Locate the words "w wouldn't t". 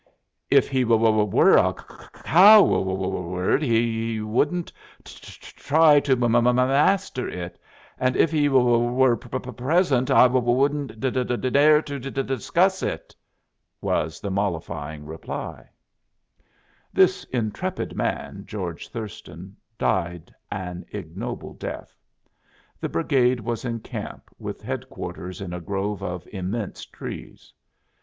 4.17-5.13